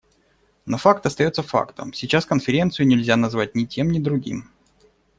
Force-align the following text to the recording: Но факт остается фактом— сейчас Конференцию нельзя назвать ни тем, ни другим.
Но 0.65 0.79
факт 0.79 1.05
остается 1.05 1.43
фактом— 1.43 1.93
сейчас 1.93 2.25
Конференцию 2.25 2.87
нельзя 2.87 3.15
назвать 3.17 3.53
ни 3.53 3.65
тем, 3.65 3.91
ни 3.91 3.99
другим. 3.99 4.49